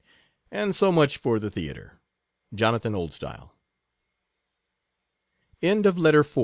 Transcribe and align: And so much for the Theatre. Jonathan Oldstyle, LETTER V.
And 0.49 0.73
so 0.73 0.91
much 0.91 1.17
for 1.19 1.37
the 1.39 1.51
Theatre. 1.51 1.99
Jonathan 2.55 2.93
Oldstyle, 2.95 3.51
LETTER 5.61 6.23
V. 6.23 6.39